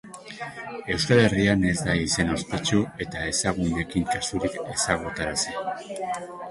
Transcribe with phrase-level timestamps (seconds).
[0.95, 5.59] Euskal Herrian ez da izen ospetsu edo ezagunekin kasurik ezagutarazi.